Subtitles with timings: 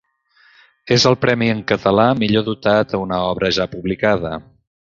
[0.95, 4.37] És el premi en català millor dotat a una obra ja publicada.